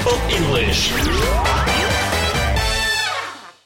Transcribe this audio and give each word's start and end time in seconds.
Bible 0.00 0.18
English. 0.38 0.92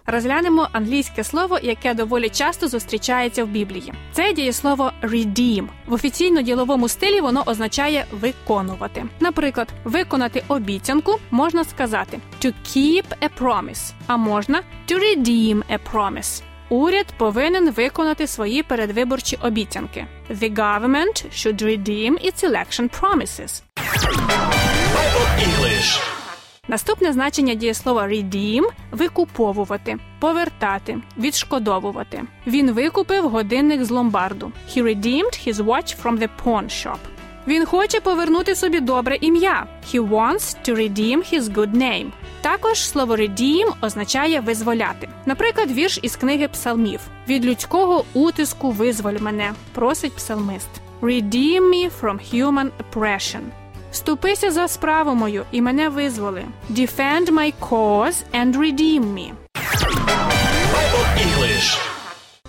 Розглянемо 0.07 0.69
англійське 0.73 1.25
слово, 1.25 1.59
яке 1.63 1.95
доволі 1.95 2.29
часто 2.29 2.69
зустрічається 2.69 3.45
в 3.45 3.49
Біблії. 3.49 3.93
Це 4.13 4.33
дієслово 4.33 4.93
redeem. 5.03 5.69
В 5.87 5.93
офіційно-діловому 5.93 6.89
стилі 6.89 7.21
воно 7.21 7.43
означає 7.47 8.07
виконувати. 8.11 9.05
Наприклад, 9.21 9.69
виконати 9.85 10.45
обіцянку 10.49 11.19
можна 11.31 11.65
сказати 11.65 12.19
to 12.45 12.53
keep 12.67 13.05
a 13.23 13.29
promise, 13.41 13.93
а 14.07 14.17
можна 14.17 14.63
to 14.89 14.99
redeem 14.99 15.63
a 15.71 15.79
promise. 15.93 16.43
Уряд 16.69 17.07
повинен 17.19 17.71
виконати 17.71 18.27
свої 18.27 18.63
передвиборчі 18.63 19.39
обіцянки. 19.43 20.07
The 20.31 20.55
government 20.55 21.27
should 21.33 21.63
redeem 21.63 22.13
its 22.27 22.45
election 22.51 23.01
promises. 23.01 23.63
Bible 24.95 25.29
English. 25.47 26.24
Наступне 26.69 27.13
значення 27.13 27.55
дієслова 27.55 28.09
redeem– 28.09 28.63
викуповувати, 28.91 29.97
повертати, 30.21 30.99
відшкодовувати. 31.19 32.23
Він 32.47 32.71
викупив 32.73 33.29
годинник 33.29 33.85
з 33.85 33.91
ломбарду. 33.91 34.53
He 34.69 34.83
redeemed 34.83 35.49
his 35.49 35.55
watch 35.55 36.03
from 36.03 36.19
the 36.19 36.29
pawn 36.45 36.65
shop. 36.65 36.99
Він 37.47 37.67
хоче 37.67 38.01
повернути 38.01 38.55
собі 38.55 38.81
добре 38.81 39.19
ім'я. 39.21 39.67
He 39.93 40.09
wants 40.09 40.69
to 40.69 40.77
redeem 40.77 41.35
his 41.35 41.41
good 41.41 41.77
name. 41.77 42.07
Також 42.41 42.89
слово 42.89 43.17
redeem 43.17 43.73
означає 43.81 44.41
визволяти. 44.41 45.09
Наприклад, 45.27 45.71
вірш 45.71 45.99
із 46.03 46.17
книги 46.17 46.49
Псалмів: 46.49 47.01
від 47.29 47.45
людського 47.45 48.05
утиску 48.15 48.71
визволь 48.71 49.19
мене, 49.21 49.53
просить 49.75 50.13
псалмист. 50.13 50.69
Redeem 51.03 51.61
me 51.61 51.91
from 52.01 52.35
human 52.35 52.71
oppression. 52.81 53.64
Вступися 53.95 54.51
за 54.51 54.69
справу 54.69 55.15
мою 55.15 55.45
і 55.53 55.63
мене 55.63 55.89
визволи. 55.89 56.45
Defend 56.71 57.31
my 57.31 57.53
cause 57.61 58.23
and 58.35 58.57
redeem 58.57 59.01
me. 59.01 59.31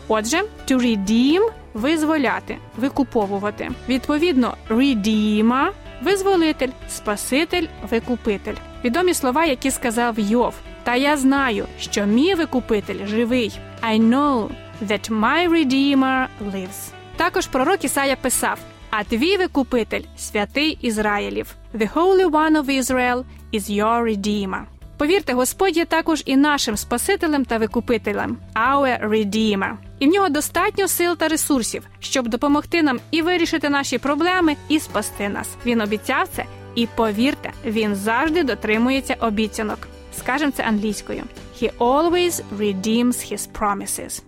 Отже, 0.08 0.44
to 0.68 0.78
redeem– 0.80 1.50
визволяти, 1.74 2.58
викуповувати. 2.78 3.72
Відповідно, 3.90 4.58
redeemer– 4.70 5.68
визволитель, 6.04 6.70
спаситель, 6.90 7.68
викупитель. 7.90 8.56
Відомі 8.84 9.14
слова, 9.14 9.46
які 9.46 9.72
сказав 9.72 10.20
Йов. 10.20 10.54
Та 10.84 10.96
я 10.96 11.18
знаю, 11.18 11.66
що 11.80 12.06
мій 12.06 12.36
викупитель 12.36 13.06
живий. 13.06 13.59
I 13.84 14.00
know 14.09 14.50
that 14.82 15.12
my 15.12 15.50
redeemer 15.50 16.28
lives. 16.54 16.92
Також 17.16 17.48
пророк 17.48 17.84
Ісая 17.84 18.16
писав: 18.16 18.59
А 18.98 19.04
твій 19.04 19.38
викупитель 19.38 20.02
святий 20.18 20.78
Ізраїлів. 20.82 21.56
The 21.74 21.94
Holy 21.94 22.30
One 22.30 22.64
of 22.64 22.82
Israel 22.82 23.24
is 23.54 23.70
your 23.70 24.04
redeemer. 24.04 24.62
Повірте, 24.98 25.34
Господь 25.34 25.78
є 25.78 25.86
також 25.86 26.24
і 26.26 26.36
нашим 26.36 26.78
Спасителем 26.78 27.46
та 27.46 27.58
викупителем, 27.58 28.38
our 28.56 29.10
Redeemer. 29.10 29.72
І 30.00 30.08
в 30.08 30.10
нього 30.10 30.30
достатньо 30.30 30.88
сил 30.88 31.18
та 31.18 31.28
ресурсів, 31.28 31.84
щоб 32.00 32.28
допомогти 32.28 32.84
нам 32.84 33.00
і 33.12 33.22
вирішити 33.22 33.70
наші 33.70 33.98
проблеми, 33.98 34.56
і 34.70 34.80
спасти 34.80 35.30
нас. 35.30 35.50
Він 35.66 35.82
обіцяв 35.82 36.28
це, 36.36 36.46
і 36.76 36.88
повірте, 36.88 37.52
він 37.66 37.96
завжди 37.96 38.44
дотримується 38.44 39.16
обіцянок. 39.20 39.88
Скажемо 40.18 40.52
це 40.52 40.64
англійською. 40.64 41.24
He 41.62 41.72
always 41.78 42.42
redeems 42.59 43.34
his 43.34 43.48
promises. 43.59 44.22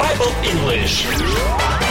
Bible 0.00 0.32
English. 0.52 1.87